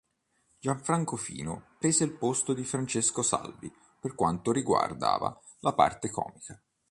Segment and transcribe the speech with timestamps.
[0.57, 6.59] Gianfranco Fino prese il posto di Francesco Salvi per quanto riguardava la parte comica.